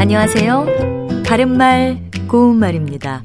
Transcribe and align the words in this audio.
안녕하세요. 0.00 1.24
바른말, 1.26 2.00
고운말입니다. 2.26 3.22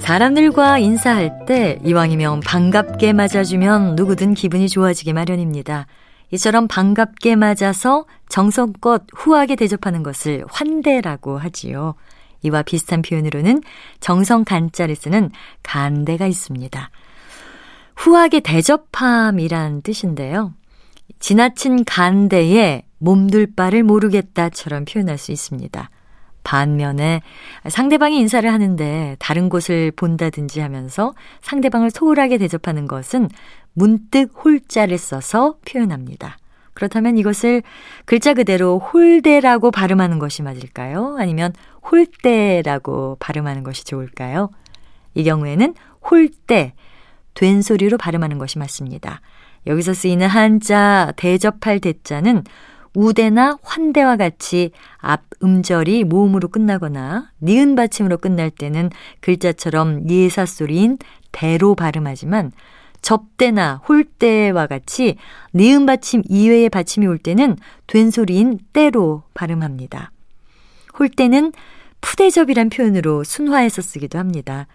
사람들과 0.00 0.78
인사할 0.78 1.46
때 1.46 1.78
이왕이면 1.82 2.40
반갑게 2.40 3.14
맞아주면 3.14 3.94
누구든 3.94 4.34
기분이 4.34 4.68
좋아지기 4.68 5.14
마련입니다. 5.14 5.86
이처럼 6.30 6.68
반갑게 6.68 7.36
맞아서 7.36 8.04
정성껏 8.28 9.06
후하게 9.16 9.56
대접하는 9.56 10.02
것을 10.02 10.44
환대라고 10.50 11.38
하지요. 11.38 11.94
이와 12.42 12.64
비슷한 12.64 13.00
표현으로는 13.00 13.62
정성 13.98 14.44
간자를 14.44 14.94
쓰는 14.94 15.30
간대가 15.62 16.26
있습니다. 16.26 16.90
후하게 17.96 18.40
대접함이란 18.40 19.80
뜻인데요. 19.80 20.52
지나친 21.18 21.86
간대에 21.86 22.82
몸둘 22.98 23.54
바를 23.54 23.82
모르겠다처럼 23.82 24.84
표현할 24.84 25.18
수 25.18 25.32
있습니다. 25.32 25.90
반면에 26.44 27.20
상대방이 27.68 28.18
인사를 28.18 28.50
하는데 28.50 29.16
다른 29.18 29.48
곳을 29.48 29.90
본다든지 29.92 30.60
하면서 30.60 31.14
상대방을 31.42 31.90
소홀하게 31.90 32.38
대접하는 32.38 32.86
것은 32.86 33.28
문득 33.74 34.32
홀자를 34.44 34.96
써서 34.98 35.56
표현합니다. 35.68 36.38
그렇다면 36.72 37.18
이것을 37.18 37.62
글자 38.04 38.34
그대로 38.34 38.78
홀대라고 38.78 39.70
발음하는 39.70 40.18
것이 40.18 40.42
맞을까요? 40.42 41.16
아니면 41.18 41.52
홀대라고 41.90 43.16
발음하는 43.20 43.64
것이 43.64 43.84
좋을까요? 43.84 44.50
이 45.14 45.24
경우에는 45.24 45.74
홀대, 46.08 46.74
된 47.34 47.62
소리로 47.62 47.98
발음하는 47.98 48.38
것이 48.38 48.58
맞습니다. 48.58 49.20
여기서 49.66 49.92
쓰이는 49.92 50.28
한자 50.28 51.12
대접할 51.16 51.80
대자는 51.80 52.44
우대나 52.98 53.58
환대와 53.62 54.16
같이 54.16 54.72
앞 54.96 55.22
음절이 55.40 56.02
모음으로 56.02 56.48
끝나거나 56.48 57.30
니은 57.40 57.76
받침으로 57.76 58.18
끝날 58.18 58.50
때는 58.50 58.90
글자처럼 59.20 60.10
예사 60.10 60.46
소리인 60.46 60.98
대로 61.30 61.76
발음하지만 61.76 62.50
접대나 63.00 63.82
홀대와 63.88 64.66
같이 64.66 65.14
니은 65.54 65.86
받침 65.86 66.24
이외의 66.28 66.70
받침이 66.70 67.06
올 67.06 67.18
때는 67.18 67.56
된 67.86 68.10
소리인 68.10 68.58
때로 68.72 69.22
발음합니다. 69.32 70.10
홀대는 70.98 71.52
푸대접이란 72.00 72.68
표현으로 72.68 73.22
순화해서 73.22 73.80
쓰기도 73.80 74.18
합니다. 74.18 74.66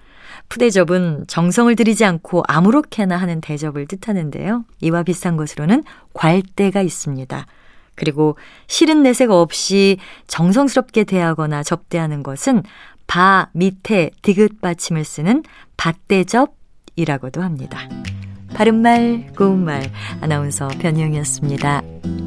푸대접은 0.47 1.25
정성을 1.27 1.75
들이지 1.75 2.05
않고 2.05 2.43
아무렇게나 2.47 3.17
하는 3.17 3.41
대접을 3.41 3.85
뜻하는데요. 3.85 4.63
이와 4.79 5.03
비슷한 5.03 5.35
것으로는 5.35 5.83
괄대가 6.13 6.81
있습니다. 6.81 7.45
그리고 7.95 8.37
싫은 8.67 9.03
내색 9.03 9.31
없이 9.31 9.97
정성스럽게 10.27 11.03
대하거나 11.03 11.63
접대하는 11.63 12.23
것은 12.23 12.63
바 13.07 13.49
밑에 13.53 14.11
디귿 14.21 14.61
받침을 14.61 15.03
쓰는 15.03 15.43
밭대접이라고도 15.77 17.41
합니다. 17.41 17.87
바른말 18.53 19.31
고운말 19.35 19.91
아나운서 20.21 20.67
변희영이었습니다. 20.67 22.22